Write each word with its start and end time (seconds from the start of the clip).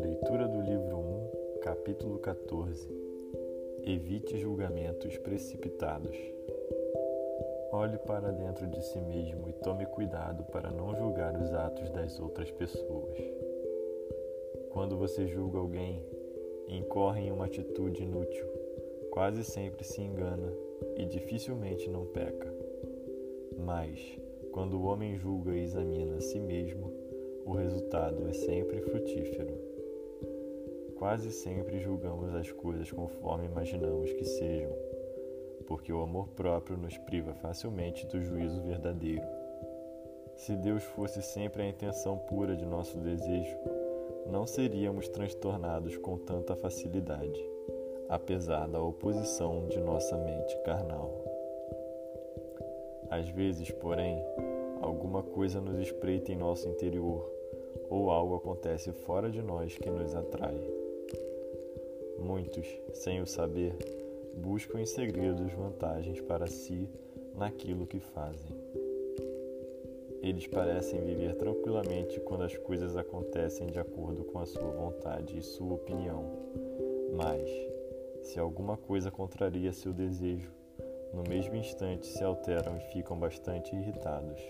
Leitura 0.00 0.46
do 0.46 0.60
livro 0.60 0.98
1, 0.98 1.60
capítulo 1.62 2.20
14. 2.20 2.88
Evite 3.82 4.38
julgamentos 4.38 5.18
precipitados. 5.18 6.16
Olhe 7.72 7.98
para 7.98 8.30
dentro 8.30 8.68
de 8.68 8.80
si 8.84 9.00
mesmo 9.00 9.48
e 9.48 9.52
tome 9.52 9.84
cuidado 9.86 10.44
para 10.44 10.70
não 10.70 10.94
julgar 10.94 11.36
os 11.36 11.52
atos 11.52 11.90
das 11.90 12.20
outras 12.20 12.52
pessoas. 12.52 13.18
Quando 14.70 14.96
você 14.96 15.26
julga 15.26 15.58
alguém, 15.58 16.06
incorre 16.68 17.22
em 17.22 17.32
uma 17.32 17.46
atitude 17.46 18.04
inútil, 18.04 18.46
quase 19.10 19.42
sempre 19.42 19.82
se 19.82 20.00
engana 20.00 20.52
e 20.96 21.04
dificilmente 21.04 21.90
não 21.90 22.06
peca. 22.06 22.54
Mas, 23.58 24.20
quando 24.52 24.74
o 24.74 24.84
homem 24.84 25.16
julga 25.16 25.52
e 25.52 25.62
examina 25.62 26.16
a 26.16 26.20
si 26.20 26.38
mesmo, 26.38 26.92
o 27.44 27.52
resultado 27.52 28.28
é 28.28 28.32
sempre 28.32 28.80
frutífero. 28.80 29.54
Quase 30.96 31.30
sempre 31.32 31.80
julgamos 31.80 32.34
as 32.34 32.50
coisas 32.52 32.90
conforme 32.90 33.46
imaginamos 33.46 34.12
que 34.12 34.24
sejam 34.24 34.70
porque 35.70 35.92
o 35.92 36.02
amor 36.02 36.26
próprio 36.30 36.76
nos 36.76 36.98
priva 36.98 37.32
facilmente 37.34 38.04
do 38.04 38.20
juízo 38.20 38.60
verdadeiro. 38.60 39.24
Se 40.34 40.56
Deus 40.56 40.82
fosse 40.82 41.22
sempre 41.22 41.62
a 41.62 41.68
intenção 41.68 42.18
pura 42.18 42.56
de 42.56 42.66
nosso 42.66 42.98
desejo, 42.98 43.56
não 44.26 44.48
seríamos 44.48 45.08
transtornados 45.08 45.96
com 45.96 46.18
tanta 46.18 46.56
facilidade, 46.56 47.40
apesar 48.08 48.66
da 48.66 48.82
oposição 48.82 49.68
de 49.68 49.78
nossa 49.78 50.16
mente 50.16 50.60
carnal. 50.64 51.29
Às 53.10 53.28
vezes, 53.28 53.70
porém, 53.72 54.16
alguma 54.80 55.22
coisa 55.22 55.60
nos 55.60 55.78
espreita 55.80 56.30
em 56.32 56.36
nosso 56.36 56.68
interior 56.68 57.28
ou 57.88 58.10
algo 58.10 58.36
acontece 58.36 58.92
fora 58.92 59.30
de 59.30 59.42
nós 59.42 59.76
que 59.76 59.90
nos 59.90 60.14
atrai. 60.14 60.56
Muitos, 62.18 62.66
sem 62.94 63.20
o 63.20 63.26
saber, 63.26 63.76
buscam 64.34 64.80
em 64.80 64.86
segredo 64.86 65.40
vantagens 65.56 66.20
para 66.20 66.46
si 66.46 66.88
naquilo 67.36 67.86
que 67.86 67.98
fazem. 67.98 68.56
Eles 70.22 70.46
parecem 70.46 71.00
viver 71.00 71.34
tranquilamente 71.34 72.20
quando 72.20 72.44
as 72.44 72.56
coisas 72.58 72.96
acontecem 72.96 73.68
de 73.68 73.78
acordo 73.78 74.22
com 74.24 74.38
a 74.38 74.46
sua 74.46 74.70
vontade 74.70 75.38
e 75.38 75.42
sua 75.42 75.74
opinião, 75.74 76.24
mas, 77.14 77.48
se 78.22 78.38
alguma 78.38 78.76
coisa 78.76 79.10
contraria 79.10 79.72
seu 79.72 79.92
desejo, 79.92 80.50
no 81.12 81.22
mesmo 81.28 81.56
instante 81.56 82.06
se 82.06 82.22
alteram 82.22 82.76
e 82.76 82.80
ficam 82.92 83.18
bastante 83.18 83.74
irritados. 83.74 84.40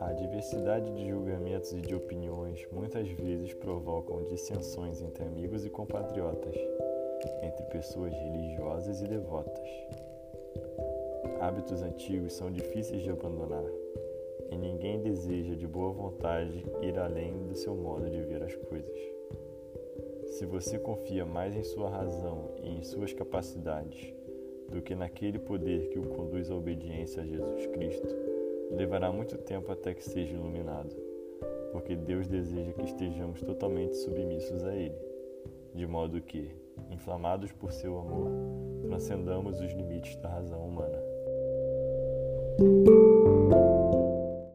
A 0.00 0.12
diversidade 0.12 0.90
de 0.94 1.08
julgamentos 1.08 1.72
e 1.72 1.80
de 1.80 1.94
opiniões 1.94 2.66
muitas 2.70 3.08
vezes 3.08 3.52
provocam 3.54 4.24
dissensões 4.24 5.02
entre 5.02 5.24
amigos 5.24 5.64
e 5.64 5.70
compatriotas 5.70 6.54
entre 7.42 7.64
pessoas 7.64 8.12
religiosas 8.12 9.00
e 9.00 9.08
devotas. 9.08 9.68
Hábitos 11.40 11.82
antigos 11.82 12.32
são 12.32 12.50
difíceis 12.50 13.02
de 13.02 13.10
abandonar 13.10 13.64
e 14.50 14.56
ninguém 14.56 15.00
deseja 15.00 15.54
de 15.54 15.66
boa 15.66 15.92
vontade 15.92 16.64
ir 16.80 16.98
além 16.98 17.46
do 17.46 17.54
seu 17.54 17.74
modo 17.74 18.08
de 18.08 18.22
ver 18.22 18.42
as 18.42 18.54
coisas. 18.54 18.98
Se 20.26 20.46
você 20.46 20.78
confia 20.78 21.24
mais 21.24 21.56
em 21.56 21.62
sua 21.62 21.90
razão 21.90 22.50
e 22.62 22.68
em 22.68 22.82
suas 22.82 23.12
capacidades 23.12 24.14
do 24.70 24.82
que 24.82 24.94
naquele 24.94 25.38
poder 25.38 25.88
que 25.88 25.98
o 25.98 26.08
conduz 26.08 26.50
à 26.50 26.54
obediência 26.54 27.22
a 27.22 27.26
Jesus 27.26 27.66
Cristo, 27.68 28.14
levará 28.70 29.10
muito 29.10 29.36
tempo 29.38 29.72
até 29.72 29.94
que 29.94 30.04
seja 30.04 30.34
iluminado, 30.34 30.94
porque 31.72 31.96
Deus 31.96 32.26
deseja 32.26 32.72
que 32.72 32.84
estejamos 32.84 33.40
totalmente 33.40 33.96
submissos 33.96 34.64
a 34.64 34.74
Ele, 34.74 34.98
de 35.74 35.86
modo 35.86 36.20
que, 36.20 36.50
inflamados 36.90 37.52
por 37.52 37.72
seu 37.72 37.98
amor, 37.98 38.30
transcendamos 38.86 39.60
os 39.60 39.72
limites 39.72 40.16
da 40.16 40.28
razão 40.28 40.66
humana. 40.66 40.98